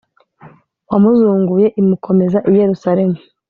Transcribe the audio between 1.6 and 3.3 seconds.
imukomeza i yerusalemu